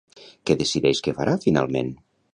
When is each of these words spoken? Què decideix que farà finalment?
Què 0.49 0.55
decideix 0.61 1.03
que 1.09 1.15
farà 1.19 1.37
finalment? 1.45 1.97